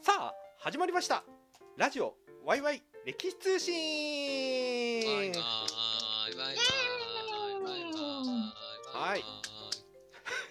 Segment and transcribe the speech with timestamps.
[0.00, 1.24] さあ始まりました。
[1.76, 3.74] ラジオワイワイ歴史通信。
[5.04, 6.56] バイバイバイバイ
[7.56, 7.98] バイバイバ
[9.06, 9.24] イはい。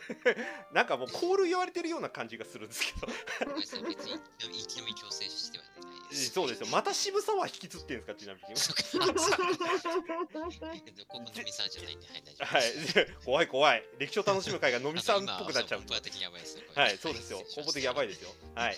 [0.73, 3.07] なんかもうコール言われてるような感じがするんですけど。
[3.55, 5.69] 別に生き延び強制してはな
[6.05, 6.29] いです。
[6.29, 6.67] そうですよ。
[6.67, 8.57] また渋沢は引きずってるんですかちなみに。
[8.57, 8.83] そうか。
[11.07, 13.25] ここ飲みさんじゃないんで、はい、大丈夫はいです。
[13.25, 13.83] 怖い怖い。
[13.97, 15.81] 歴史を楽しむ会がのみさんっぽくなっちゃう
[16.75, 16.97] はい。
[16.97, 17.39] そうですよ。
[17.55, 18.29] 根本的にやばいですよ。
[18.55, 18.77] はい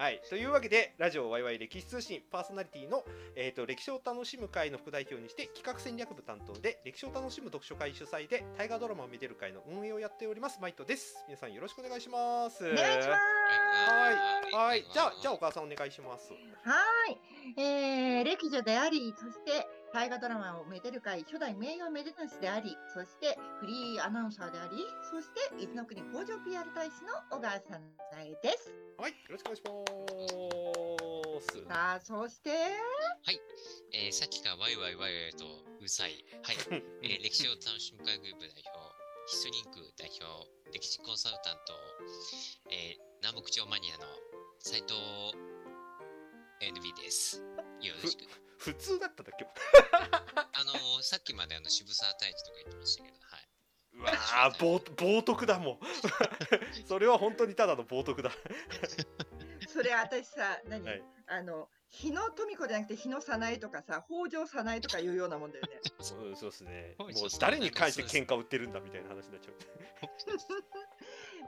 [0.00, 3.04] はい、というわけでラジオワイワイ歴史通信パーソナリティの、
[3.36, 11.22] えー、と歴史を楽しむ会の副代表にして企画戦略部担当で歴史を楽しむ読書会主催で大河ドラマを見てる会の運営をやっておりますマイトです。
[11.28, 12.64] 皆さんよろしくお願いします。
[12.64, 14.54] お願いします。
[14.54, 14.68] はい。
[14.68, 14.84] はい。
[14.90, 16.32] じゃあじゃあお母さんお願いします。
[16.32, 16.38] は
[17.10, 27.82] い、えー、歴女であり、そして大河ドラマをめでる会初代名誉めでたしであり、そしてフリーアナウンサーであり、そして伊豆の国北条 PR 大使の小川さん
[28.42, 28.72] です。
[28.98, 32.50] はいよろしくお願いしますさあ、そして、
[33.92, 35.44] えーさっきからワイワイワイワイと
[35.78, 36.24] うるさい。
[36.42, 36.56] はい。
[37.02, 38.94] えー歴史を楽しむ会グループ代表、
[39.26, 41.72] ヒストリンク代表、歴史コンサルタント、
[42.70, 44.06] えー南北朝マニアの
[44.60, 44.94] 斉藤
[46.60, 47.42] NB です。
[47.80, 48.24] よろしく。
[48.60, 49.46] 普通だったんだっけ。
[50.52, 53.48] あのーさっきまであの渋沢太一とか言ってましたけど、はい。
[53.94, 55.78] うわー冒冒涜だもん。
[56.86, 58.30] それは本当にただの冒涜だ。
[59.66, 61.02] それ私さ、何、はい。
[61.26, 65.80] あの、日野富子じゃなくて日野早苗とかさ、北条早苗とかいうようなもんだよね。
[65.98, 66.32] う。
[66.32, 66.94] んそうですね。
[66.98, 69.54] もう誰に関して喧嘩売ってるんだみたいな話になっちゃう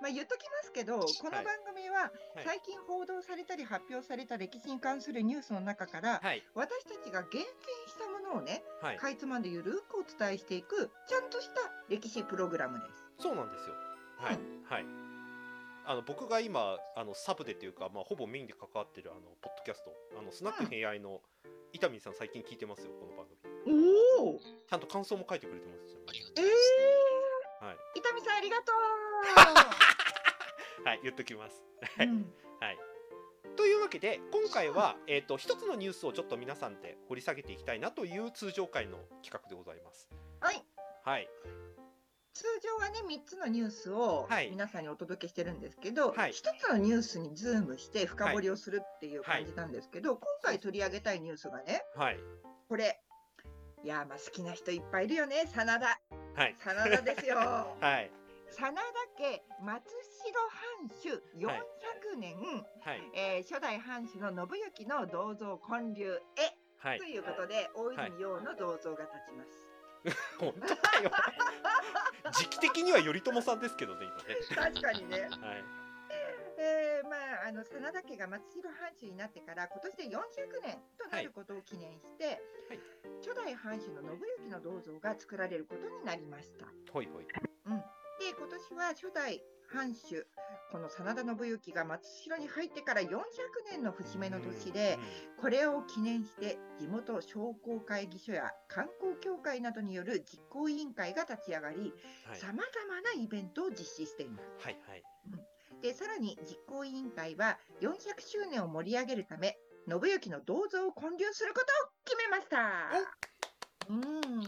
[0.03, 2.45] まあ言っときますけど、この番組ははい。
[2.45, 6.43] 最近報道されたり発表された歴史に関するニュースの中から、はい。
[6.57, 7.47] 私たちが厳選
[7.87, 8.97] したものをね、はい。
[8.97, 11.55] かいつまんでゆるくお伝えしていく、ちゃんとした
[11.89, 13.23] 歴史プログラムです。
[13.23, 13.75] そうなんですよ。
[14.19, 14.87] はい、はい。
[15.85, 21.21] あの僕が今あのサブでというか、まあ、ほぼメインで関わってるあのポッドキャストあのスナック偏愛の
[21.73, 23.27] 伊丹さん最近聞いてますよこの番
[23.67, 24.19] 組。
[24.19, 24.39] おお。
[24.39, 28.73] ちゃんと感想も書いてくれてますありがとうえはい、ー、伊丹さんありがと
[30.85, 31.63] はい、言っときます
[31.99, 32.03] う。
[32.03, 32.27] うん
[32.61, 32.79] はい。
[33.57, 40.09] というわけで今回は、えー、と一つのニュースをちょっと皆さんで掘り下げていきたいなという通常回の企画でございます。
[40.41, 40.65] はい。
[41.05, 41.29] はい。
[42.35, 52.19] 通常はね、3つのニュースをはい皆さんにお届けしてるんですけど、はい1つのニュースにズームして深掘りをするっていう感じなんですけど、今回取り上げたいニュースがね、はい。
[52.69, 53.01] これ、
[53.85, 56.01] いや、まあ好きな人いっぱいいるよね、真田。
[56.35, 56.57] はい。
[56.59, 57.37] 真田ですよ。
[57.81, 58.11] はい。
[58.53, 58.83] 真田
[59.19, 62.37] 家松代藩主400年、
[62.85, 63.01] はい。
[63.15, 67.05] えー初代藩主の信行の銅像建立へ、はいと。
[67.05, 69.69] いうことで、大泉洋の銅像が立ちます。
[70.39, 71.11] 本当だよ。
[72.33, 74.71] 時期的には頼朝さんですけどね、今ね。
[74.73, 75.21] 確かにね。
[75.21, 75.65] はい。
[76.59, 82.27] えーまあ、あの真田家が松代藩主になってから今年で400年となることを記念して、
[82.69, 82.81] はい
[83.21, 86.67] 初代藩主の信行の銅像が作られることになりました。
[86.93, 87.27] ほいほい。
[88.33, 90.27] で今年は初代藩主
[90.71, 93.13] この真田信行が松代に入ってから400
[93.71, 94.99] 年の節目の年で
[95.39, 101.93] これを記念して地元商工会議所や観光協会などによる実行委員会が立ち上がり
[102.27, 102.39] はい。
[102.39, 104.45] さまざまなイベントを実施しています。
[104.65, 104.79] はい。
[104.89, 105.03] はい。
[105.83, 107.93] でさらに実行委員会は400
[108.25, 112.59] 周年を盛り上げるため信行の銅像を建立することを決めました。
[113.91, 114.47] うんえ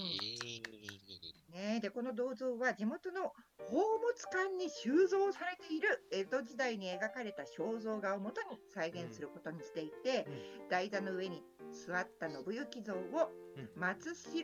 [0.70, 10.26] ーね、でこの銅像は地元の宝物館に収蔵されている江戸時代に描かれた肖像画をもとに再現することにしていて、
[10.68, 11.44] 台座の上に
[11.86, 14.42] 座った信行像をうん松代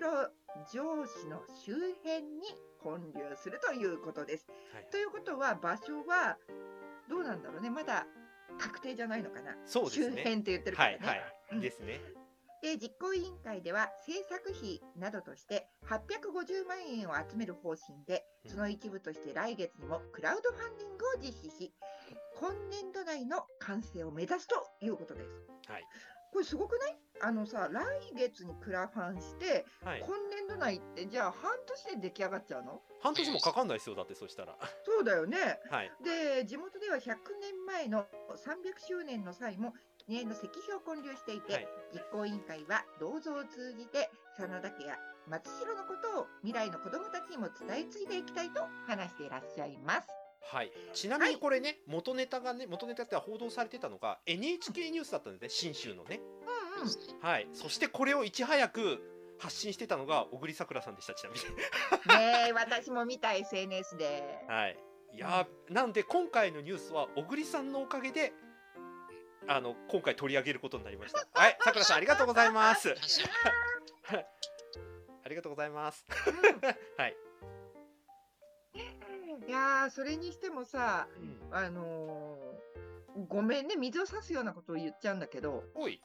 [0.68, 2.42] 城址の周辺に
[2.80, 4.46] 建立するということです。
[4.72, 4.86] はい。
[4.92, 6.38] ということは場所は
[7.08, 8.06] どうなんだろうねまだ
[8.58, 9.58] 確定じゃないのかな、ね。
[9.66, 10.92] 周辺って言ってるかはい。
[10.94, 11.06] らね。
[11.08, 11.34] はい。
[11.52, 12.00] うんですね。
[12.62, 21.72] で実行委員会では制作費などとして850万円を集める方針でうんその一部として来月にもクラウドファンディングを実施し
[22.38, 25.28] 今年度内の完成を目指すということです。
[25.70, 25.84] はい。
[26.32, 26.96] これすごくない？
[27.22, 27.84] あのさ来
[28.16, 30.00] 月にクラファンしてはい。
[30.00, 32.80] 今年度内ってじゃあ半年で出来上がっちゃうの？
[33.02, 33.96] 半年もかかんないですよ。
[33.96, 34.56] だってそしたら。
[34.86, 35.36] そうだよね。
[35.70, 35.90] はい。
[36.04, 38.06] で地元では100年前の
[38.36, 39.74] 300周年の際も
[40.10, 41.68] 記念の石碑を建立していて、はい。
[41.94, 44.98] 実行委員会は銅像を通じて真田家や
[45.28, 50.08] 松代のことを未来の子どもたちにも伝え継いでいきたいと話していらっしゃいます。
[50.42, 56.20] はい、ちなみにこれね、元ネタがね元ネタって報道されてたのが NHK ニュースだったんですね信州のね。
[56.80, 57.24] うんうん。
[57.24, 57.48] はい。
[57.52, 58.98] そしてこれをいち早く
[59.38, 61.44] 発信してたのが小栗さくらさんでしたちなみに。
[62.18, 64.40] ねえ私も見た SNS で。
[64.48, 64.76] はい。
[65.14, 68.32] いやーなんで今回のニュースは小栗さんのおかげで
[69.48, 71.26] あの今回取り上げることになりました。
[71.32, 72.94] はいさくらさんありがとうございます。
[75.24, 76.06] ありがとうございます。
[76.96, 77.16] はい、
[79.46, 82.60] いやーそれにしてもさうん、あのー
[83.28, 86.00] ごめんね水を差すようなことを言っちゃうんだけどおい。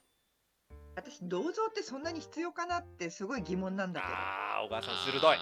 [0.96, 4.14] 私銅像ってそんなに必要かなってすごい疑問なんだけど。
[4.16, 5.38] あー小川さん鋭い。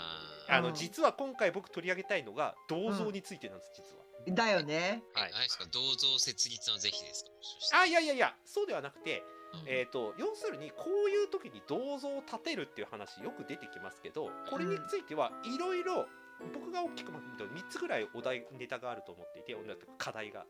[0.49, 5.03] あのうん実は今回僕取り上げたいのが銅像についてなんです実はだよね。
[5.13, 7.25] はい、あれですか、銅像設立の是非です
[7.71, 7.79] か？
[7.81, 9.23] あいやいやいやそうではなくて
[9.53, 9.63] うん。
[9.67, 16.07] えー、と要するにこういう時に銅像を建てるっていう話よく出てきますけどこれについてはいろいろ
[16.53, 19.55] 僕が大きくまとめると3つぐらいお題ネタがあると思っていて
[19.97, 20.45] 課題が。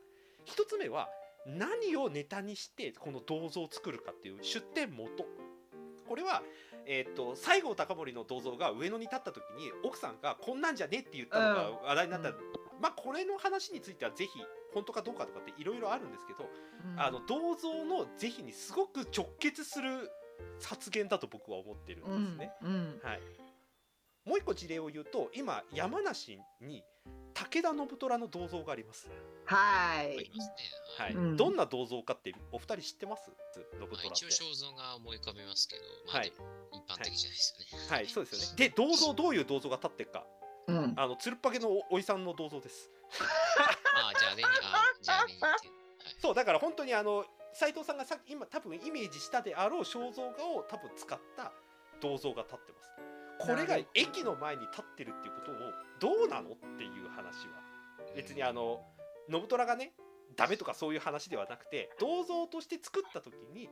[0.46, 1.08] 1つ目は
[1.46, 5.26] 何をネタにしてこの銅像を作るかっていう出典元。
[6.08, 6.42] これは、
[6.86, 12.36] えー、と西郷隆盛の銅像が上野に立った時に奥さんがこんなんじゃねって言ったのが話題になった、うん
[12.80, 14.30] まあこれの話についてはぜひ
[14.72, 16.48] 本当かどうかとかっていろいろあるんですけど
[16.92, 20.10] うんあの銅像の是非にすごく直結する
[20.62, 22.52] 発言だと僕は思ってるうんですね。
[22.62, 23.20] うんはい、
[24.28, 26.82] もう一個事例を言うと今山梨に
[27.34, 29.08] 武田信虎の銅像があります。
[29.44, 30.54] はいありますね。
[30.98, 33.24] はいうんどんな銅像かってお二人知ってます？
[33.54, 34.28] 信虎まあ、って一応。
[34.28, 36.32] 肖像が思い浮かべますけど、まあ、はい
[36.72, 37.86] 一般的じゃないですよね。
[37.90, 38.68] はい、そうですよね。
[38.68, 40.26] で銅像どういう銅像が立ってるか
[40.66, 42.90] うんあのつるっぱげのおおいさんの銅像です。
[43.20, 44.50] ああ、じゃああれに、ああ
[45.00, 45.52] じゃああれに似てる。
[45.52, 45.84] はい
[46.18, 51.52] そうだから本当にあの斉藤さんがさ今多分イメージしたであろう肖像画を多分使った
[52.00, 52.90] 銅像が立ってます。
[53.38, 55.54] これが駅の前に立ってるっていうことを
[56.00, 57.60] どうなのっていう話は
[58.14, 58.80] 別にあの
[59.30, 59.92] 信虎がね
[60.36, 63.68] ダメとかそういう話ではなくて銅像として作った時に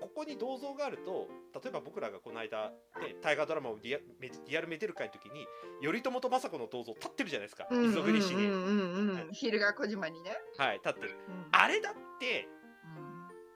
[0.00, 5.46] ここに銅像があると例えば僕らがこの間、ね、大河ドラマをリアメリアルメデル会の時に
[5.82, 7.66] 頼朝と政子の銅像立ってるじゃないですか。
[7.70, 10.36] うんうん磯国市に、うんうんうん昼が小島にね。
[10.56, 11.16] はい立ってる。
[11.28, 11.46] うん。
[11.52, 12.48] あれだって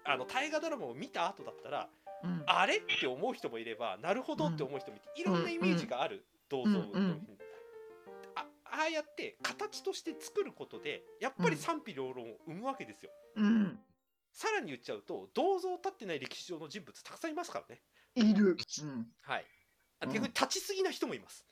[0.05, 1.89] あの大河ドラマを見た後だったら
[2.25, 2.43] うん。
[2.47, 6.79] あれって思う人もいればなるほどって思う人もいていろんなイメージがある銅像
[8.35, 13.11] あああやって形として作ることでやっぱり賛否両論を生むわけですよ。
[13.37, 13.79] うん
[14.33, 17.83] さらに言っちゃうと銅像立ってない歴史上の人物たくさんいますからね。
[18.15, 18.57] いる。
[18.83, 19.45] うんはい。
[20.07, 21.45] 逆に立ちすぎな人もいます。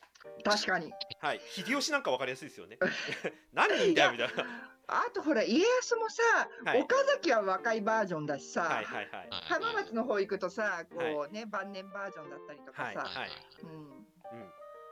[0.45, 0.93] 確かに。
[1.21, 1.41] はい。
[1.55, 2.79] 秀吉なんかわかりやすいですよね。
[3.53, 4.71] 何人だよみたいな。
[4.89, 6.23] あとほら家康もさ、
[6.65, 9.29] はい岡崎は若いバージョンだしさ、はいはいはい。
[9.31, 13.31] はい浜松の方行くとさ、こはうね、晩年バージョンだったりとかはいさ、はい
[13.63, 14.07] うんうん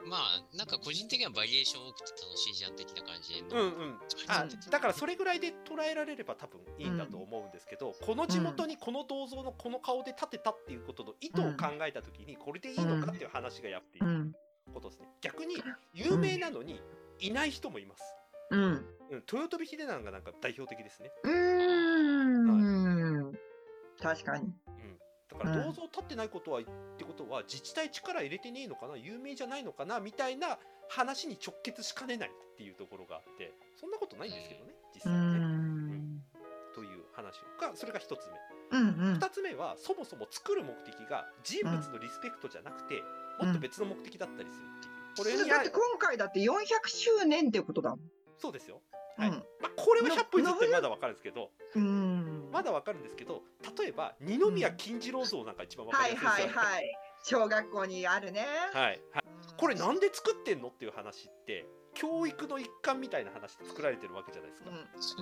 [0.05, 3.41] まあ、なんか個人的にはバリエーション多くて楽しいじゃん的な感じで。
[3.49, 14.33] うんうん、あだからそれぐらいで捉えられれば多分いいんだと思うんですけど、この地元にこの銅像のこの顔で建てたっていうことの意図を考えた時にこれでいいのかっていう話がやっていううん。
[14.73, 15.07] ことですね。
[15.21, 15.55] 逆に
[15.93, 16.79] 有名なのに
[17.19, 18.03] いない人もいます、
[18.51, 21.31] うん、うん、豊臣秀長がなんか代表的ですね、うー
[23.29, 23.33] ん、
[23.99, 24.53] 確かに。
[25.31, 26.63] うん、だから銅像建ってないことはっ
[26.97, 28.97] てことは自治体力入れてねえのかな？
[28.97, 29.99] 有名じゃないのかな？
[29.99, 30.57] みたいな
[30.89, 36.21] 話に直結しかねないっていうところがあってそんなことないんですけどね実際ね、ん、
[36.73, 38.33] という話がそれが一つ目。
[38.71, 43.01] うん、うん、2つ目はそもそも作る目的が人物のリスペクトじゃなくて、
[43.41, 46.53] もっと別の目的だったりするっていう、これにだって今回だって400
[46.85, 47.99] 周年ってことだもん。
[48.37, 48.81] そうですよ、
[49.17, 49.29] はい。
[49.29, 49.35] うん。
[49.59, 52.08] まあ、これは100歩譲ってまだわかるんですけどうん。
[52.51, 53.41] まだわかるんですけど
[53.77, 56.97] 例えば二宮金次郎像なんか一番わかはいはいりやすいですよね、はい。
[57.23, 58.45] 小学校にあるね。
[58.73, 64.69] はいはいうんこれなんで作ってんのっていう話って教育の一環みたいな話で作られてるわけじゃないですか、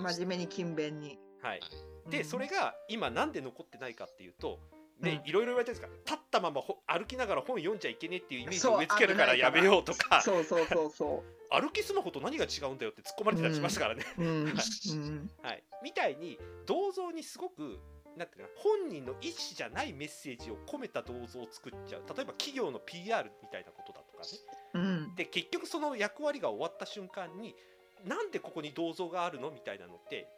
[0.00, 1.18] ん、真面目に勤勉に。
[1.42, 4.58] はいうんでそれが今なんで残ってないかっていうと
[5.00, 5.28] ね、うん。
[5.28, 10.20] いろいろ言われてるんですが立ったままほ歩きながら本読んじゃいけねえっていうイメージを植え付けるからやめようとか。
[10.22, 14.22] そうそうそうそ 歩きスマホと何が違うんだよって突っ込まれてたりしましたからね、う。
[14.22, 14.44] うん。
[14.52, 14.90] はい。
[14.90, 15.30] うん。
[15.42, 17.78] はい、みたいに銅像にすごく
[18.16, 22.02] なんていう本人の意思じゃないメッセージを込めた銅像を作っちゃう。
[22.14, 24.28] 例えば企業の PR みたいなことだとかね。
[24.74, 25.14] うん。
[25.14, 27.54] で結局その役割が終わった瞬間に
[28.04, 29.50] なんでここに銅像があるの？
[29.50, 30.28] みたいなのって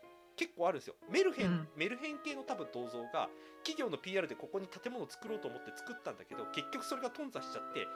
[0.41, 0.95] 結構あるんですよ。
[1.11, 1.69] メルヘン、うん。
[1.77, 3.29] メルヘン系の多分銅像が
[3.63, 7.87] 企業の PR でここに建物を作ろうと思って作ったんだけど結局それが頓挫しちゃって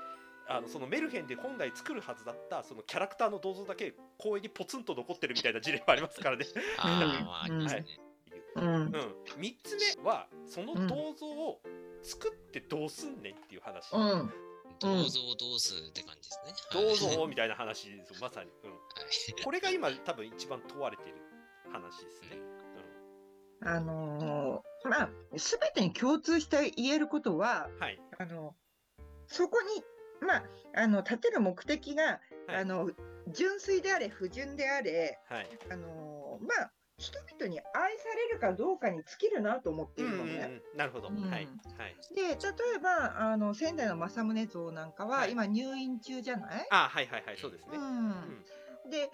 [0.47, 6.45] あのそのメルヘンで本来作るはずだったそのキャラクターの銅像だけ公園にポツンと残ってるみたいな事例もありますからね。
[6.77, 7.87] ああ、まあ、ありますね。
[8.57, 8.65] うん。
[8.65, 8.91] うん、
[9.41, 11.61] 3つ目はその銅像を
[12.03, 14.31] 作ってどうすんねんっていう話、うん。
[14.81, 16.53] 銅像どうするって感じですね。
[16.75, 17.17] 銅はい。
[17.17, 19.43] 像みたいな話ですよまさに、うん、 はい。
[19.43, 21.17] これが今多分一番問われてる
[21.75, 22.39] 話ですね。
[23.67, 28.55] あのーまあ、すべてに共通して言えることは、うん、はい、あの、
[29.27, 29.83] そこに、
[30.27, 32.57] まあ、あの、立てる目的が、はい。
[32.57, 32.91] あの、
[33.29, 40.33] 純粋であれ、不純であれ、はい、あのーまあ、人々に愛されるかどうかに尽きるなと思っているのね。
[40.33, 40.79] うんうんうん。
[40.79, 41.23] なるほど、うん。
[41.23, 41.31] はい。
[41.31, 41.47] はい。
[42.15, 42.35] で例
[42.77, 45.33] えばあの仙台の政宗像なんかは、はい。
[45.33, 47.39] 今入院中じゃない、あはいはいはい。
[47.39, 48.11] そうですね、ううん。
[48.11, 49.11] ん、で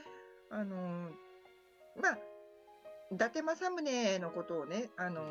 [0.51, 1.11] あの
[1.97, 2.19] まあ
[3.13, 5.23] 伊達政宗のことをね、あの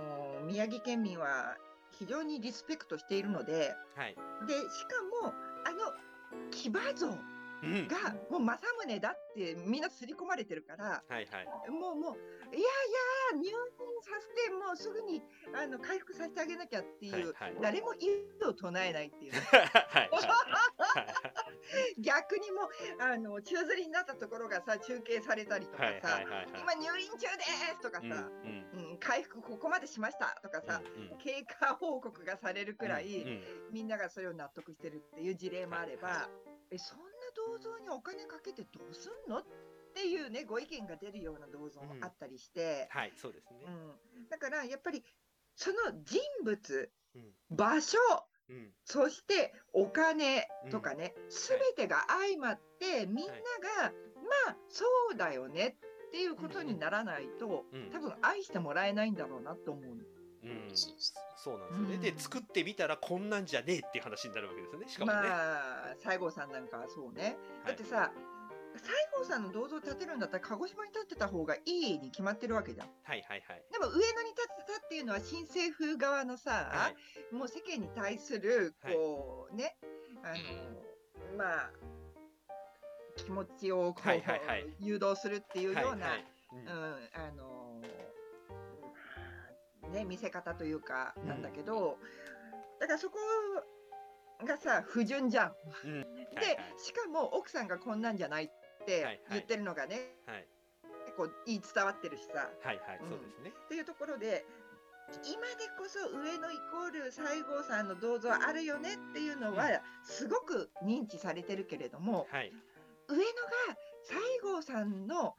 [0.45, 1.55] 宮城県民は
[1.97, 4.15] 非常にリスペクトしているのではい、
[4.47, 5.33] でしかも
[5.65, 5.77] あの
[6.51, 7.07] 騎馬像。
[7.07, 11.71] うん、がもう政宗だってみんな刷り込まれてるからはいはい。
[11.71, 12.15] もうもう
[12.51, 12.61] いやい
[13.33, 13.53] や入院
[14.01, 15.21] させてもうすぐに
[15.53, 17.61] あの回復させてあげなきゃっていう、はいはい。
[17.61, 19.33] 誰も異を唱えないっていう。
[19.33, 19.61] ねはい
[19.91, 20.09] はい。
[21.99, 22.69] 逆にもう
[23.03, 26.47] あの宙吊りになったところがさ中継されたりとかはいさ、はいはいはい。
[26.61, 28.91] 今入院中ですとかさ、うんうん。
[28.91, 31.17] うん回復ここまでしましたとかさ、うんうん。
[31.19, 33.43] 経過報告がされるくらい、うんうん。
[33.71, 36.29] みんながそれを納得してるっていう事例もあれば、はいは
[36.71, 37.08] えそんな
[37.49, 39.39] 銅像にお金かけてどうすんの？
[39.39, 39.43] っ
[39.95, 43.65] ていうねご意見が出るような銅像もあったりして、はいそうですね。
[43.65, 44.29] うん。
[44.29, 45.03] だからやっぱり
[45.55, 47.33] その人物うん。
[47.49, 47.97] 場所
[48.49, 48.71] うん。
[48.85, 53.91] そしてお金とかね、すべてが相まってみんなが、
[54.47, 55.77] まあそうだよね
[56.07, 57.89] っていうことにならないと、うん。
[57.91, 60.03] 多分愛してもらえないんだろうなと思うの。
[60.43, 60.71] うん。
[60.75, 62.01] そうなんですよね、うん。
[62.01, 64.87] で作ってみたらこんなんじゃねえっていう話になるわけですよね。
[64.87, 67.37] しかもね、まあ西郷さんなんかはそうね。
[67.63, 67.73] はい。
[67.73, 68.11] だってさ
[68.75, 68.83] 西
[69.17, 72.87] 郷さんの銅像建てるんだったら鹿児島に建てた方がいいに決まってるわけじゃん。
[73.03, 73.63] はいはいはい。
[73.71, 76.93] でも上野に建てたっていうのは新政府側のさ、は
[77.31, 77.35] い。
[77.35, 78.93] もう世間に対するはい。
[78.93, 79.75] こう、ね
[80.23, 80.33] あ
[81.33, 81.71] のまあ
[83.17, 84.65] 気持ちをこう、はいはいはい。
[84.79, 86.25] 誘導するっていうような、はいはい。
[86.53, 86.59] うん。
[86.59, 87.58] うんあの
[89.89, 91.27] ね見せ方というかうん。
[91.27, 91.97] なんだけど、
[92.79, 93.17] だからそこ
[94.45, 95.53] がさ不純じゃん。
[95.85, 95.99] うん。
[95.99, 96.05] はい
[96.35, 98.49] でしかも奥さんがこんなんじゃないっ
[98.85, 100.47] てはい言ってるのがね、はい。
[101.05, 102.49] 結構言い伝わってるしさ。
[102.63, 103.09] はいはいうん。
[103.09, 104.45] そうですね、っていうところで
[105.25, 112.53] 今でこそ上野イコール西郷さんの銅像あるよねっていうのはすごく認知されてるけれどもはい。
[113.07, 113.25] 上野が
[114.03, 115.35] 西郷さんの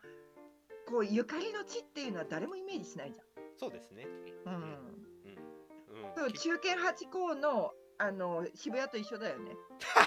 [0.88, 3.20] こうゆかりの地っていうのは誰もイメージしないじ
[3.60, 4.06] そうですね。
[4.46, 4.54] うん。
[4.54, 6.24] うん。
[6.24, 6.32] うん。
[6.32, 9.52] 中堅八高のあの渋谷と一緒だよね。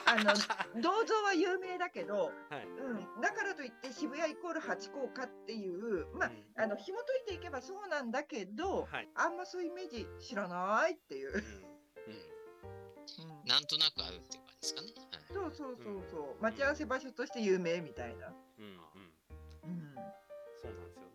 [0.08, 0.34] あの
[0.82, 2.66] 銅像は有名だけど、はい。
[2.66, 6.64] うん、だからといって渋谷イコール八高かっていうまあうん。
[6.64, 9.10] あの紐解いていけばそうなんだけど、はい。
[9.14, 11.34] あんまそういうイメージ知らないっていう。
[11.34, 11.38] うん。
[11.38, 11.44] うん。
[13.30, 13.46] うん。
[13.46, 14.88] なんとなくあるっていう感じですかね。
[15.12, 16.04] はいそうそうそう。
[16.10, 18.34] そう待ち合わせ場所として有名みたいな。
[18.58, 18.74] うんうん。
[19.64, 19.96] うん。
[20.62, 21.04] そうなんですよ。
[21.10, 21.13] ね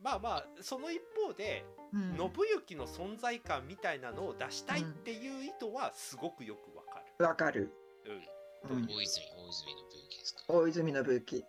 [0.00, 2.16] まあまあその一方でうん。
[2.16, 2.30] 信
[2.66, 7.72] 行の存在感みたいなのを出したいっていう意図はすごくよくわかわかる。
[8.04, 8.20] る、
[8.64, 8.86] うん、うん。
[8.86, 10.42] 大泉、大泉の分岐ですか？
[10.48, 11.44] 大泉の武器。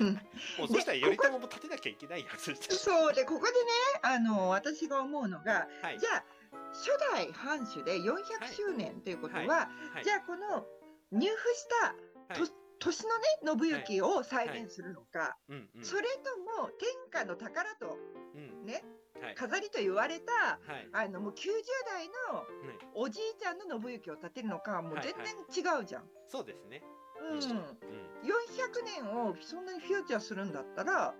[0.00, 3.58] う んもうそしたら頼朝も立てなきゃいけないやつそうでここでね
[4.00, 5.98] あの私が思うのがはい。
[5.98, 6.24] じゃあ
[6.72, 9.48] 初代藩主で400周年ということは、はい。
[9.48, 10.04] はい。
[10.04, 10.66] じゃあこの
[11.10, 11.94] 入府した
[12.34, 12.48] はい。
[12.48, 12.52] と
[12.84, 13.06] 年
[13.44, 15.36] のね信行を再現するのか、
[15.82, 17.98] それとも天下の宝と
[18.34, 18.66] うん。
[18.66, 18.82] ね
[19.20, 19.34] はい。
[19.36, 20.32] 飾りと言われた
[20.66, 20.88] はい。
[20.92, 21.46] あのもう90
[21.86, 25.26] 代のねおじいちゃんの信行を建てるのかはもうはい全はい。
[25.52, 26.08] 然違うじゃん。
[26.28, 26.82] そうですね。
[27.20, 27.40] うん、うん。
[27.40, 31.14] 400年をそんなにフューチャーするんだったら、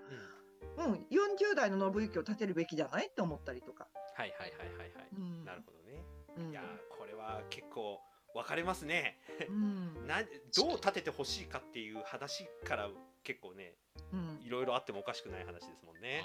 [0.76, 0.84] うん。
[0.84, 3.86] うん、40代の信行を建てるべきじゃないって思ったりとか。
[4.16, 5.08] はいはいはいはいはい。
[5.16, 5.44] うん。
[5.44, 6.04] なるほどね。
[6.38, 6.50] うん。
[6.50, 6.64] いやー
[6.98, 8.00] これは結構
[8.34, 9.18] 分かれますね。
[9.48, 10.06] うん。
[10.06, 10.22] な
[10.56, 12.88] どう立ててほしいかっていう話から
[13.24, 13.74] 結構ね
[14.12, 14.40] うん。
[14.44, 16.24] いろいろあってもおかしくない話ですもんね。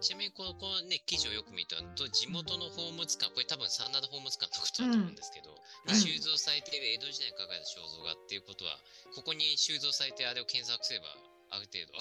[0.00, 5.48] ちなみにこのこのね記事をよく見ると地元の宝物館これ多分真田宝物館のことだと思うんですけど、
[5.88, 8.76] に収蔵されている江戸時代に描かれた肖像画っていうことは
[9.16, 11.08] ここに収蔵されてあれを検索すれば
[11.50, 11.96] ある程度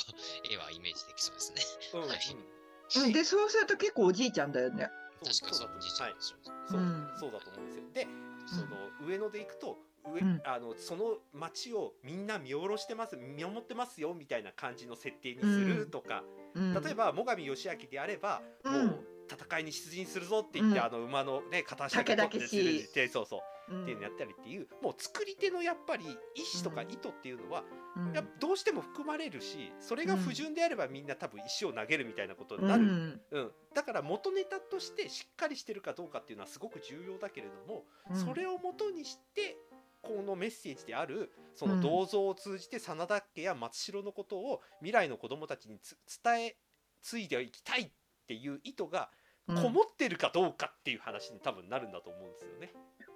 [0.51, 1.63] 絵はイメージできそうですね。
[1.95, 2.03] うん。
[2.03, 2.09] うん。
[2.11, 2.19] はい。
[2.19, 4.89] うん、でそうすると結構おじいちゃんだよね。
[5.33, 6.43] そう確かそう、おじいちゃんはいですよね。
[6.69, 7.07] そう,、うん。
[7.19, 7.83] そうだと思うんですよ。
[7.93, 8.07] で
[8.45, 9.77] その上野で行くと
[10.13, 10.41] 上、うん。
[10.45, 18.87] あのその町をみんな見下ろしてます見守ってますよみたいな感じの設定にするとか、うん、例えば最上義明であれば、うん。
[18.87, 20.85] もう戦いに出陣するぞって言って、うん。
[20.85, 22.45] あの馬のね片足だけ武取
[22.79, 26.07] ってそうそううん、っていうのやったりっていうもう作り手のやっぱり意
[26.53, 27.63] 思とか意図っていうのは、
[27.97, 28.13] うん。
[28.13, 33.21] やどうしても含まれるしそれが不純であればみんな多分石を投げるみたいなことになる、うん。
[33.31, 33.51] うん。
[33.73, 38.15] だから元ネタとしてしっかりしてるかどうかっていうのはすごく重要だけれども、うん。
[38.15, 39.57] それを元にして
[40.01, 41.77] このメッセージであるそうん。
[41.77, 46.55] の銅像を通じて真田家や松代のことを未来の子供たちにつ伝え
[47.01, 47.91] 継いでいきたいっ
[48.27, 49.09] ていう意図が
[49.47, 49.61] うん。
[49.61, 52.73] こもってるかどうかっていう話に多分なるんだと思うんですよね。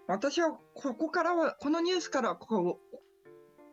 [0.08, 3.00] 私はここからはこのニュースからはこう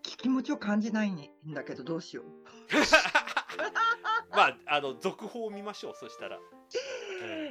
[0.03, 2.27] 気持ちを感じないんだけどどうしよう。
[4.31, 6.39] まああの続報を見ましょうそしたら、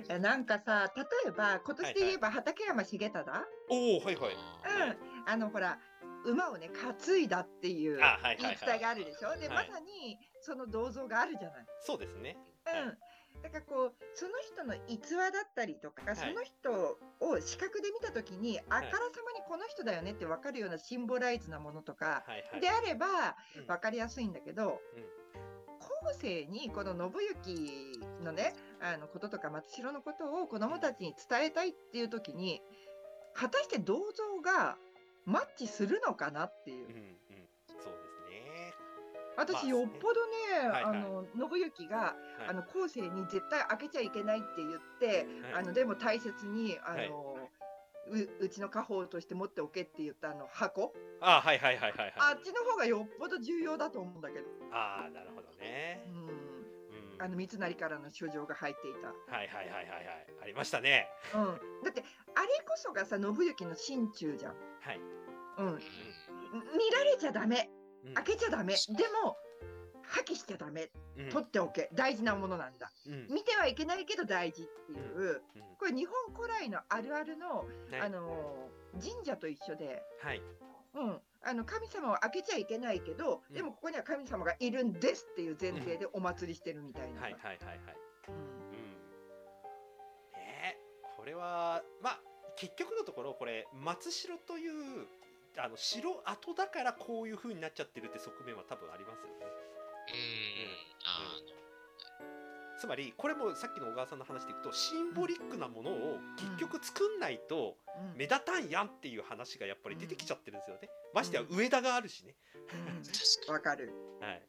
[0.10, 0.22] うん。
[0.22, 4.36] なんかさ例えば今年で言えば畠山重忠、おおはいはい。
[4.64, 4.98] あうん。
[5.28, 5.80] あのほら
[6.26, 9.36] 馬をね担いだっていう言い伝えがあるでしょ？
[9.38, 9.70] で、はい。
[9.70, 11.66] まさにその銅像があるじゃない。
[11.82, 12.38] そうですね。
[12.66, 12.98] うん
[13.44, 16.16] だからこうその人の逸話だったりとか、い。
[16.16, 18.92] その人を視覚で見たときに、あからさ
[19.26, 23.68] まにこの人だよねって分かるようなシンボライズなものとかはいはいであればうん。
[23.68, 25.06] 分かりやすいんだけど、うん。
[25.80, 26.94] 後世にこの
[27.44, 32.62] 信行のねあのこととか松代のことを子どもたちに伝えたいっていう時に
[33.34, 34.78] 果たして銅像が
[35.26, 36.88] マッチするのかなっていう。
[36.88, 37.16] うん
[39.38, 40.98] 私まあよっぽどね、はいはい。
[40.98, 42.16] あの信行が、は
[42.48, 42.50] い。
[42.50, 45.64] あの後世に絶対開けちゃいけないって言って、はい。
[45.64, 47.10] あのでも大切にあの、はい。
[48.08, 52.14] ううちの家宝として持っておけって言ったあの箱、あはいはいはいはいはい。
[52.18, 56.06] あっちの方がよっぽど重要だと思うんだけど、ああなるほどね。
[56.14, 56.36] うん、うん。
[57.18, 59.08] あの三成からの書状が入っていた。
[59.08, 60.28] はいはいはいはいはい。
[60.44, 61.08] ありましたね。
[61.34, 62.04] うん、だって
[62.36, 64.52] あれこそがさ信行の心中じゃん。
[64.82, 65.00] はい。
[65.58, 65.80] うん、うん。
[66.78, 67.70] 見られちゃダメ
[68.06, 68.14] うん。
[68.14, 68.74] 開けちゃダメ。
[68.74, 69.38] でも
[70.04, 70.90] 破棄しちゃダメ。
[71.18, 71.30] うん。
[71.30, 71.90] 取っておけ。
[71.94, 72.92] 大事なものなんだ。
[73.08, 73.28] うん。
[73.34, 75.62] 見てはいけないけど大事っていううん。
[75.80, 77.64] これ日本古来のあるあるの、は
[77.98, 78.02] い。
[78.02, 78.70] あの
[79.02, 80.42] 神社と一緒で、はい。
[80.96, 83.56] うん、あの神様を開けちゃいけないけど、うん。
[83.56, 87.20] でもここには神様がいるんですっていう前提でお祭りしてるみたいな。
[87.20, 87.78] さ、はいはいはいはい。
[88.30, 88.36] うん。
[90.38, 90.78] え
[91.18, 92.20] これはまあ
[92.56, 95.08] 結局のところこれ松代という
[95.58, 99.34] あの城跡だからこういう風になっちゃってるって側面は多分ありますよね。
[99.42, 101.56] うんあの
[102.78, 108.18] つまりこれもさっきの小川さんの話でいくとシンボリックなものを結局作んないとうん。
[108.18, 110.90] 目立たんやんっていう話がやっぱり出てきちゃってるんですよね。
[111.14, 112.36] ましてや上田があるしね。
[113.48, 114.44] わかるはい。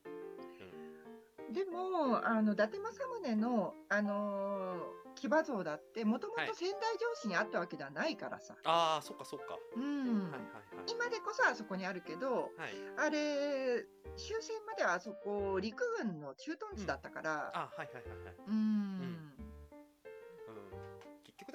[1.54, 6.50] でもあの伊達政宗の、あのー騎馬像だってもともとはい。
[6.54, 9.58] 仙台城址にあったわけではないからさ、ああそっかそっか。
[9.74, 9.82] うん。
[10.06, 12.50] はいはいはい今でこそあそこにあるけどはい。
[12.96, 13.84] あれ
[14.16, 18.34] 終戦まではあそこ陸軍の駐屯地だったから、あはいはいはいはい。
[18.46, 19.05] うん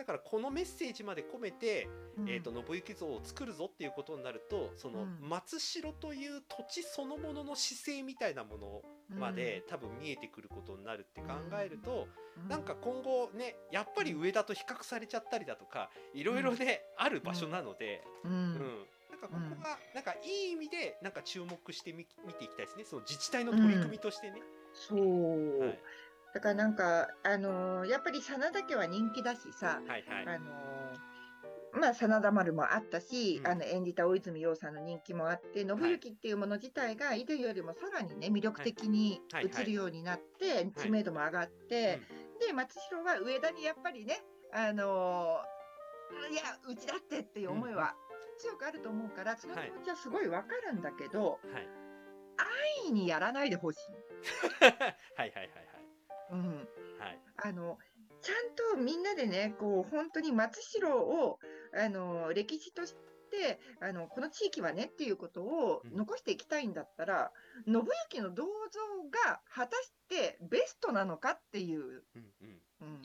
[0.02, 1.88] だからこのメッセージまで込めて、
[2.18, 2.30] うん。
[2.30, 5.30] えー、と信行像を作るぞっていうことになるとそのうん。
[5.30, 8.82] 松代という土地そのものの姿勢みたいなもの
[9.20, 11.28] まで、多分見えてくることになるって考
[11.64, 12.08] えると、
[12.48, 18.32] うなんか今後ねやっぱり上田と比較されちゃったりだとかいろいろね、ある場所なので、うん。
[18.32, 18.86] うん。
[19.12, 22.86] なんかここがなんかいい意味でなんか注目してみ見ていきたいですね。
[22.86, 24.42] その自治体の取り組みとしてね。
[24.74, 25.80] そう、はい
[26.34, 30.36] だからなんかあのーやっぱり真田家は人気だしさ、はいはい。
[30.36, 30.52] あのー
[31.74, 33.52] まあ真田丸もあったし、うん。
[33.52, 42.02] あの演じた大泉洋さんの人気もあって信行っていうもの自体が以前よりもさらにね魅力的に映るようになって、知名度も上がって、
[42.46, 44.22] で松代は上田にやっぱりね
[44.54, 47.96] あのーいやうちだってっていう思いは
[48.38, 51.68] 強くあると思うから、その気持ちはすごいわかるんだけど、はい。
[52.38, 52.48] 安
[52.88, 53.80] 易にやらないでほしい。
[54.60, 54.74] はい
[55.18, 55.61] はいはい
[56.32, 56.48] うん。
[56.48, 56.66] はい。
[57.00, 57.78] はいあの
[58.22, 61.40] ちゃんとみんなでねこう本当に松代を
[61.74, 62.94] あの歴史とし
[63.32, 65.98] てあのこの地域はねっていうことをうん。
[65.98, 67.32] 残していきたいんだったら、
[67.66, 68.50] 信行の銅像
[69.10, 71.80] が果たしてベストなのかっていう。
[71.80, 72.62] うんうん。
[72.82, 73.02] うん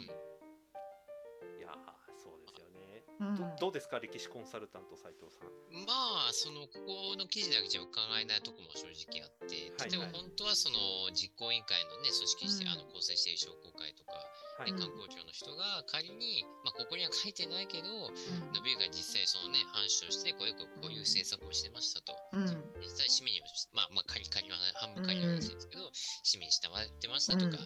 [3.17, 5.49] どどうですか歴史コンサルタント斉藤さん。
[5.89, 10.77] まあ、その、ここの記事だけじゃ伺えないところも正直あって、はい例えば本当はその
[11.15, 12.71] 実行委員会のね、組織して、うん。
[12.73, 14.13] あの構成している商工会とか、
[14.59, 14.73] はい。
[14.73, 18.53] ね、うん観光庁の人が仮に、まあ、ここには書いてないけど、うん。
[18.53, 22.13] 信行が実際そのね、監視をして、こういう、こういう政策をしてましたと。
[22.33, 22.45] うん。
[22.85, 25.89] 実際市民にも、まあ、まあ、仮仮は半分仮の話ですけど、
[26.25, 27.57] 市民に従ってましたとか、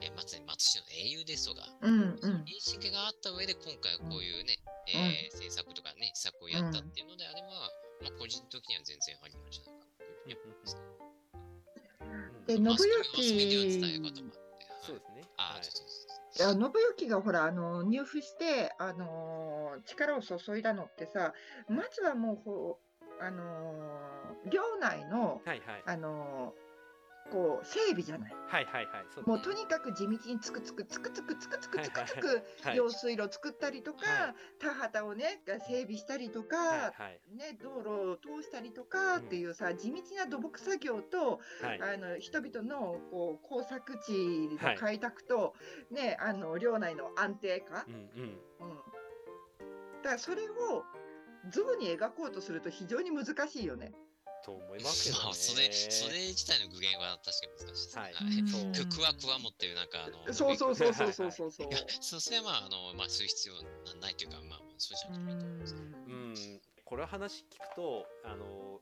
[0.00, 2.44] えまさに松島の英雄ですとか、うんうん。
[2.46, 7.48] 認識があった上で今回こういうね、えー政策とかね、施策をやったっていうのであれば、
[8.02, 10.76] まあ、個人的には全然ありなんじゃないかなというふうに思います。
[10.76, 10.82] ね。
[12.46, 12.56] で
[13.22, 13.42] 信
[14.00, 14.22] 行あって。
[14.22, 14.86] はい。
[14.86, 15.22] そうですね。
[15.36, 15.64] ああ、はい。
[15.64, 21.32] そうそうそうあ信行がほらあの入府してあのー力を注いだのってさ
[21.68, 22.80] まずはもうこ
[23.20, 25.82] うあのー領内のはいはい。
[25.84, 26.67] あのー
[27.30, 28.32] こう整備じゃない。
[28.48, 45.54] はいはいはいそうもうとにかく地道につくつくつくつくつくつくつくつくはい用水路作ったりとか、は田畑をね整備したりとか、はいはいね、道路を通したりとかうんっていうさ、地道な土木作業と、はいあの人々のこう工作地の開拓と、
[45.90, 48.76] ね、あの領内の安定化、うんうんうん、
[50.02, 50.84] だからそれを
[51.50, 53.92] 像に描こうとすると非常に難しいよね。
[54.44, 55.24] と思いますけどね。
[55.24, 58.02] まあ、それ、それ自体の具現は確かに難しいですね。
[58.02, 58.14] はい。
[58.14, 58.72] うん。
[58.72, 61.50] くくわくわもっていう、なんか、あの、そうそうそうそうそうそう。
[61.50, 63.54] そういや、そうそれはまあ、あの、まあ、そういう必要
[63.94, 65.80] なないというか、まあ、そうじゃなくてもいいと思いますね。
[65.80, 68.80] うん、これ話聞くとあの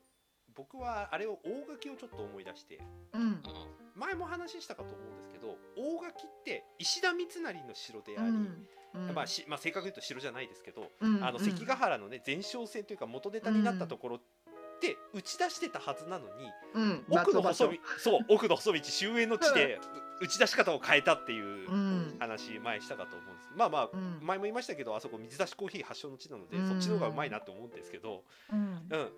[0.55, 2.79] 僕はあれを大垣をちょっと思い出して。
[3.13, 3.21] うん。
[3.21, 3.41] うん。
[3.95, 8.67] 前も話したかと思うんですけど大垣って石田三成の城であり、うん。
[9.13, 11.23] まあしまあ、正確に言うと城じゃないですけど、うん。
[11.23, 14.19] あの関ヶ原のね前哨戦というか元ネタになったところ
[14.77, 19.79] って打ち出してたはずなのに、うん奥の細松道そう奥の細道終焉の地で
[20.21, 22.15] う打ち出し方を変えたっていううん。
[22.19, 23.49] 話前したかと思うんです。
[23.55, 24.19] まあまあうん。
[24.21, 26.67] 前も言いましたけどあそこ水出しコーヒー発祥の地なので、うん。
[26.67, 28.59] そっちの方がうまいなって思うんですけど、うん。
[28.59, 29.09] うん、っ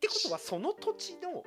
[0.00, 1.42] てことはその土地の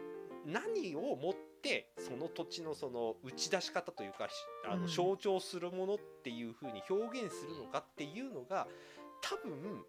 [0.46, 4.34] 何をもってその土地のその打ち出し方というかし
[4.70, 4.82] あうん。
[4.84, 8.68] の象徴するものっていうふうに表現するのかっていうのが
[9.22, 9.84] 多分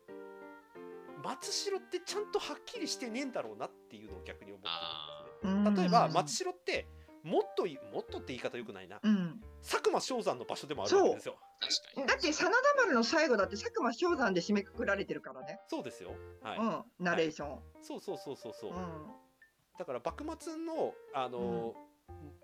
[1.23, 5.83] 松代ってちゃんとはっきりしてねえんだろうなっていうのを逆に思ってるんですね。
[5.83, 6.87] 例えば松代って
[7.23, 11.37] もっといもっとって言い方よくないなうん佐久間象山の場所でもあるわけですよ。
[11.61, 12.07] 確かに。
[12.07, 16.15] だって真田丸の最後だって佐久間象山で締めくくられてるからね、そうですよ。
[16.43, 16.59] はい。
[16.59, 18.73] うんナレーション、そうそうそうそうそう。
[18.73, 18.77] うん
[19.79, 21.75] だから幕末のあの、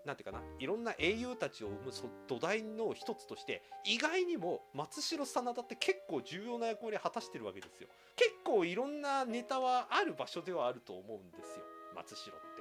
[0.05, 7.89] なんていうかないろんな英雄たちを生むそ土台の一つとして意外にも松代真田って結構重要な役割を果たしてるわけですよ。
[8.15, 11.65] 結構いろんなネタはある場所ではあると思うんですよ。
[11.93, 12.57] 松代って。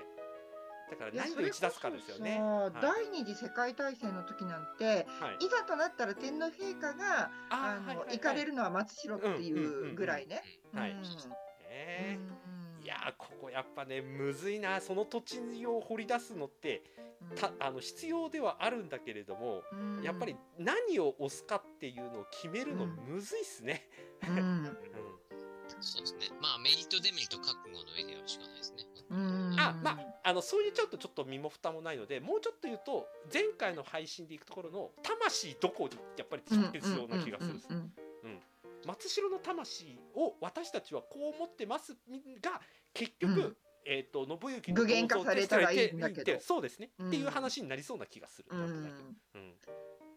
[0.91, 2.41] だから何で打ち出すかですよね。
[2.41, 2.73] はい。
[2.81, 5.45] 第二次世界大戦の時なんてはい。
[5.45, 10.43] いざとなったら天皇陛下があの、行かれるのは松代っていうぐらいね。
[10.75, 10.91] はい。
[10.93, 11.03] うん。
[11.03, 12.19] ね。
[12.19, 12.46] うん
[12.87, 14.81] いやーここやっぱねむずいな。
[14.81, 16.85] その土地を掘り出すのって
[17.35, 20.03] たあの必要ではあるんだけれどもうん。
[20.05, 22.91] やっぱり何を押すかっていうのを決めるのうん。
[23.09, 23.89] むずいっすね。
[24.29, 24.79] うん。
[25.81, 26.31] そうですね。
[26.41, 28.85] まあ、メリット、デメリット、覚悟の上でやるしかないですね。
[29.11, 29.57] うん。
[29.59, 37.93] あまああのそういうちょっとちょっと身も蓋もないのでもうちょっと言うと前回の配信でいくところの魂どこにやっぱり必要な気がするんですうんうん
[38.87, 41.93] 松代の魂を私たちはこう思ってます。
[42.41, 42.61] が
[42.95, 43.57] 結局、うん。
[43.89, 46.25] えっ、と信行具現化されたらいいんだけど。
[46.25, 48.49] でそうですね、うんっていう話になりそうな気がする。
[48.51, 48.85] うん。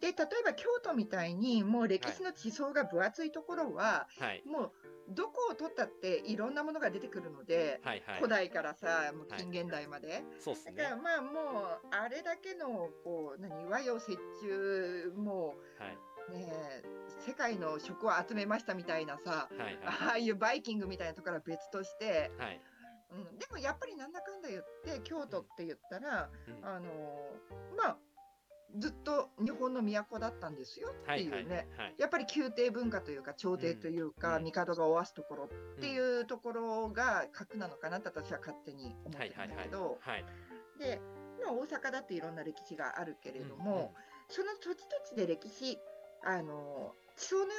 [0.02, 4.44] で例えば京都みたいにもう歴史の地層が分厚いところは、はい。
[4.46, 4.72] もう
[5.10, 8.16] どこを取ったっていろんなものが出てくるので、はいはい。
[8.18, 9.40] 古代からさもうはい。
[9.40, 10.74] 近現代まで、そうですね。
[10.76, 16.84] だからまあもうあれだけのこう何和洋折衷もはい、うねえ
[17.26, 19.80] 世界の食を集めましたみたいなさはいはい。
[19.84, 22.62] ああいうバイキングみたいなところは別として、はい。
[23.12, 26.66] うん、でもやっぱりなんだかんだ言って京都って言ったら、うん。
[26.66, 26.90] あの
[27.78, 27.98] まあ
[28.78, 34.44] ずっと日本の都だったんですよっていうね、はいはいはいやっぱり宮廷文化というか朝廷というか、うん。
[34.44, 35.48] 帝がおわすところっ
[35.80, 39.56] てうんいうところが核なのかなって私は勝手に思ってるはいはいはい。
[39.56, 40.26] んだけど、はい。
[40.80, 41.02] で、
[41.44, 43.94] まあ、大阪だっていろんな歴史があるけれども、
[44.30, 45.80] その土地土地で歴史
[46.24, 47.50] あの地層のよ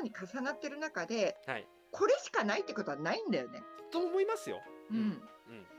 [0.00, 3.62] うに重なってる中でうんはいこれしかないってことはないんだよね。
[3.90, 4.60] と思いますよ。
[4.90, 5.22] うんうん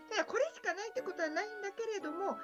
[0.10, 2.38] だからこれしかないってことはないんだけれどもあ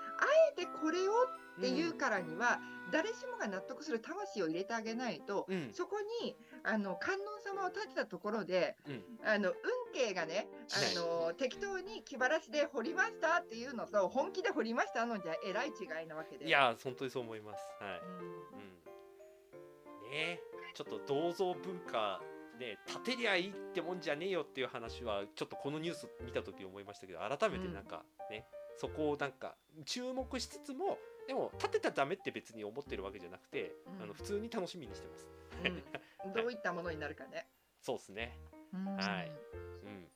[0.51, 1.11] えてこれを
[1.57, 2.59] っていうからには、
[2.91, 9.55] 誰しもが納得する魂を入れてあげないと、うんそこにあの観音様を立てたところでうんあの運
[9.93, 10.47] 慶がね
[10.95, 16.45] あの、適当に気晴らしで掘りましたっていうのと本気で掘りましたのじゃえらい違いなわけで。
[16.45, 17.63] いや本当にそう思います。
[17.79, 17.99] はい。
[17.99, 18.84] うんうん、
[20.15, 20.39] ねえ
[20.73, 22.21] ちょっと銅像文化
[22.57, 28.45] ね建てりゃいいってもんじゃねえよっていう話はちょっとこのニュース見た時思いましたけど改めてなんかね、
[28.77, 30.97] そこをなんか注目しつつも
[31.27, 35.27] でも建てたらダメって別に思ってるわけじゃなくて、うんあの普通に楽しみにしてます。
[35.65, 37.47] うんどういったものになるかね。
[37.81, 38.39] そうですね。
[38.73, 39.31] うんはい
[39.83, 40.07] うん。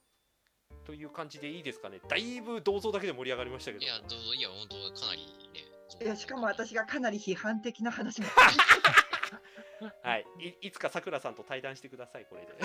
[0.85, 1.99] という感じでいいですかね。
[2.07, 3.83] だいぶ銅像だけで盛り上がりましたけど。
[3.83, 5.21] いや、どうぞ、いや、本当かなり
[5.53, 6.05] ね。
[6.05, 8.27] いやしかも私がかなり批判的な話も。
[10.03, 10.25] はい。
[10.39, 12.53] いいつかさくらさんと対談してくださいこれで。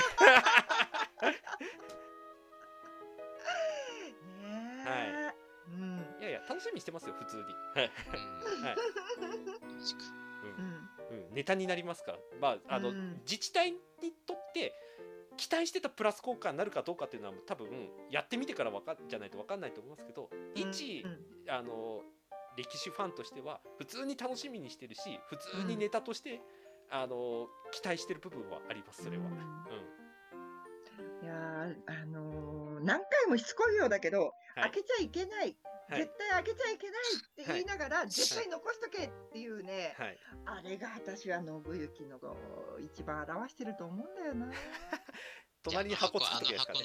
[4.84, 5.32] ねえ。
[5.68, 6.16] うん。
[6.20, 7.42] いやいや楽しみにしてますよ普通に。
[7.42, 7.90] はい。
[11.10, 11.34] うん。
[11.34, 13.20] ネタになりますから、まああのうん。
[13.20, 13.78] 自治体に
[14.26, 14.74] とって
[15.36, 21.50] 期待してたプラス効果になるかどうかっていうのは多分やってみてからわかじゃないと分かんないと思いますけど、一うん。
[21.50, 22.02] あの
[22.56, 26.40] 歴史ファンとしては普通に楽しみにしてるし普通にネタとして、
[26.90, 29.24] あの期待してる部分はありますそれは。
[29.24, 29.34] ううん。
[29.38, 29.38] ん
[31.22, 34.70] いやーあのー何回もしつこいようだけど、はい。
[34.70, 35.56] 開けちゃいけない、
[35.88, 36.00] はい。
[36.00, 41.62] 絶対開けちゃいけないって言いながら、絶対残しとけっていうね、はい、あれが私は信行
[42.08, 42.20] の
[42.80, 44.52] 一番表してると思うんだよな。
[45.64, 46.80] 隣に箱作ってくれですかね。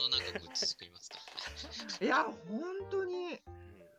[2.02, 2.34] いや、本
[2.90, 3.42] 当に、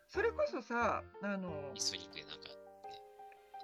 [0.08, 2.49] それこそさ、あのイ、ストリンクでなんか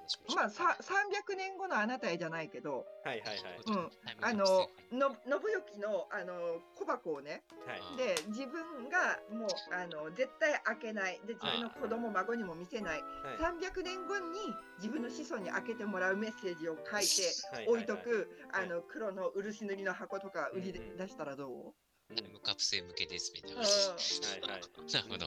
[0.09, 0.37] しましょう。
[0.37, 3.61] まあ、さ300年後のあなたへじゃないけど、はいはいはい。
[3.67, 3.91] うん。
[4.21, 7.97] あの、の信行の、あの、小箱をね、はい。
[7.97, 11.21] で、自分がもう、あの、絶対開けない。
[11.27, 13.03] で、自分の子供、孫にも見せない。
[13.03, 13.37] はい。
[13.39, 18.65] 300年後に自分の子孫に開けてもらうメッセージを書いて、はい置いとく、はい。
[18.65, 21.75] あの、黒の漆塗りの箱とか売り出したらどう？
[22.11, 22.33] うん。
[22.33, 23.61] 無カプセル向けですみたいな。
[23.61, 23.67] うん。
[23.67, 24.61] はいはい。
[24.93, 25.27] なるほど。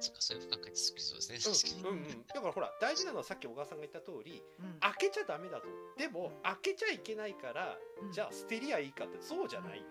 [0.00, 1.82] そっか、そういう付加価値作りそうですね。
[1.82, 1.88] うん。
[1.88, 4.80] うんうん、だからほら大事なのはさっき小川さんが言った通りうん。
[4.80, 5.66] 開けちゃダメだと。
[5.98, 8.12] でも開けちゃいけないからうん。
[8.12, 9.84] じゃあ捨てりゃいいかってそうじゃない。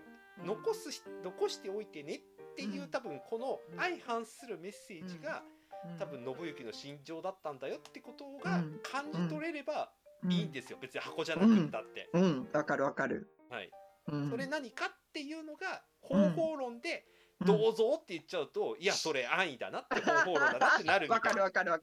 [0.44, 2.90] 残すし残しておいてねっていううん。
[2.90, 3.78] 多分このうん。
[3.78, 5.44] 相反するメッセージが
[5.86, 5.98] うん。
[5.98, 9.92] 多分信行の心情だったんだよってことがうん感じ取れれば
[10.24, 13.30] うんいいんですよ別に箱じゃなくったってうん、わかるわかる。
[13.50, 13.70] はい
[14.08, 17.06] うんそれ何かっていうのが方法論で
[17.42, 17.48] うん。
[17.48, 21.38] どうぞって言っちゃうといやそれ安易だなって方法論だなってなるみわかたいな。
[21.40, 21.82] るわかるわか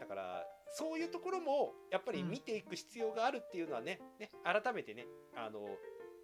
[0.00, 5.06] だからそういうところもやっぱり見ていく必要があるっていうのはねね改めてね
[5.36, 5.60] あの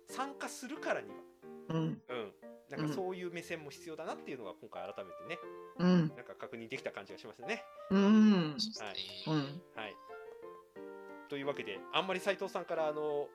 [0.09, 1.23] 参加するからには、る。
[1.69, 2.01] うん、うん、
[2.69, 5.39] なんかそういう目線も必要だなっていうのが今回改めてね
[5.79, 7.65] うん、なんか確認できた感じがしましたね。
[7.91, 9.29] うん、そうですね。
[9.29, 9.35] うん。
[9.75, 9.97] はい、
[11.31, 13.29] というわけであんまり斉藤さんからあの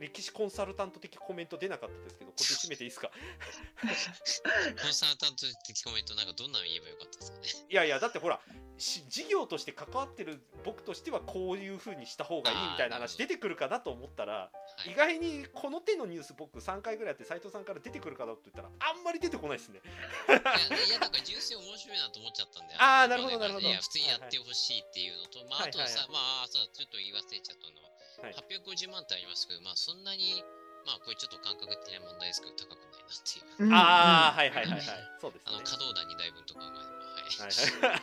[0.00, 3.10] 歴史コンサルタント的コメント出なかったですけどこっち締めていいですか？
[4.82, 7.66] コンサルタント的コメントなんかどんなの言えばよかったですかね？
[7.68, 8.40] いやいやだってほら
[8.78, 14.50] し事業として関わってる僕としてはこういう風にした方がいいみたいな話出てくるかなと思ったらは
[14.86, 19.80] い意外にこの手のニュース僕3回ぐらいやって斉藤さんから出てくるかなと言ったらあんまり出てこないですね。
[20.28, 20.36] いや、
[20.86, 22.74] いやなんか純粋に面白いなと思っちゃったんで。
[22.78, 27.82] あーなるほどなるほどいや、普通にやってほしいっていうのと、まあ、あとさ、はいはいはいまあ、そうだ、ちょっと言い忘れちゃったの。
[27.82, 27.89] は
[28.28, 30.44] い850万ってありますけど、まあ、そんなに、
[30.84, 33.64] まあ、これちょっと感覚的な問題ですけど、高くないなっていう。
[33.64, 34.82] うんああ、はいはいはいはい。
[35.20, 35.56] そうですね。
[35.56, 37.54] あの、可動だ2台分とかがあれば、はい。
[37.88, 38.02] はい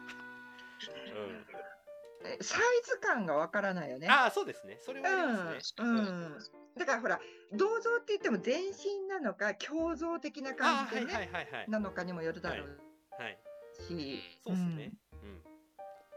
[2.22, 4.12] えサイズ感がわからないよねうん、。
[4.12, 4.78] ああ、そうですね。
[4.84, 5.22] それはあり
[5.56, 5.84] ますね。
[5.84, 6.38] うんうん
[6.78, 7.20] だからほら
[7.52, 11.64] 銅像って言っても全身なのか胸像的な感じでね、はいはいはいはい。
[11.68, 12.80] なのかにもよるだろう
[13.18, 13.38] はい。
[13.88, 14.92] し、そうですね。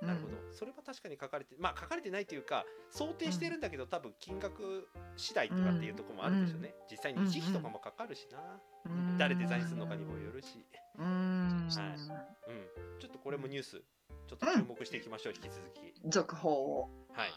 [0.03, 0.09] うん。
[0.09, 0.33] うんなるほど。
[0.53, 6.75] それは確かに書かれて、まあ書かれてないというか、想定してるんだけど、多分金額次第とかっていうところもあるでしょうね。
[6.91, 8.39] 実際に維持費とかもかかるしな。
[8.85, 10.65] うん誰デザインするのかにもよるし。
[10.99, 12.99] うんはいうん。
[12.99, 13.81] ちょっとこれもニュース、
[14.27, 15.93] ちょっと注目していきましょう、引き続き。
[16.09, 17.29] 続報をはい。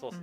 [0.00, 0.16] そうで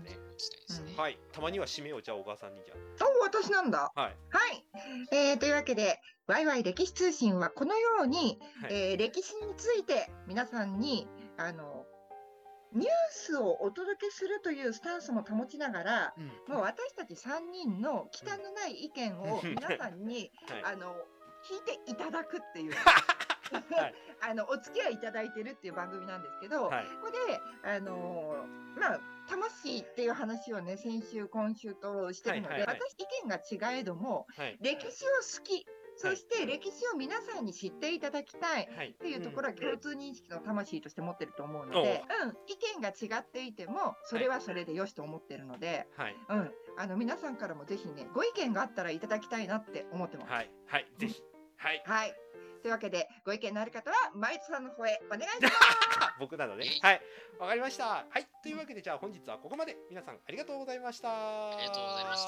[0.67, 0.93] すね。
[0.97, 1.17] はい。
[1.31, 4.01] たまには締めをじゃあ小川さんにじゃお私なんだあ。
[4.01, 4.17] はい。
[4.29, 4.65] はい、
[5.11, 11.07] えーというわけでワイワイ歴史通信はこのように、はいえー歴史について皆さんに
[11.45, 11.85] あの
[12.73, 20.73] ニュースをお届けするというスタンスも保ちながらうんもう私たち3人の忌憚のない意見を皆さんに はい。
[20.73, 20.95] あの
[21.43, 22.73] 聞いていただくっていう、
[23.75, 26.85] はい あのお付き合いいただいてるっていう番組なんですけど、はい。
[27.01, 33.27] ここで、あのーまあ、魂っていう話をね、先週、今週としてるので、はいはいはい私、意見
[33.59, 34.57] が違えども、はい。
[34.61, 35.65] 歴史を好き、
[36.01, 38.69] そして歴史を皆さんに知っていただきたい。
[38.75, 38.89] はい。
[38.89, 46.15] っていうところは共通認識の魂として持ってると思うので、うん、意見が違っていても、それはそれでよしと思ってるので、はい。
[46.29, 50.31] うん、あの皆さんからもぜひね、ご意見があったらいただきたいなって思ってます。
[50.31, 50.51] はい。
[50.67, 50.87] はい。
[50.97, 51.21] ぜひ。
[51.57, 51.83] はい。
[51.85, 52.13] はい。
[52.61, 55.55] というわけで、ご意見のある方は、マイトさんの方へお願いします。
[56.19, 56.65] 僕なのね。
[56.81, 57.01] はい。
[57.39, 58.05] わかりました。
[58.07, 58.27] はい。
[58.43, 59.77] というわけで、じゃあ本日はここまで。
[59.89, 61.09] 皆さんありがとうございました。
[61.09, 62.27] ありがとうございまし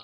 [0.00, 0.03] た